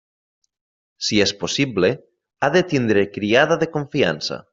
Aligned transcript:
Si 1.07 1.19
és 1.25 1.33
possible, 1.43 1.91
ha 2.41 2.49
de 2.59 2.63
tindre 2.75 3.05
criada 3.19 3.59
de 3.65 3.69
confiança. 3.77 4.41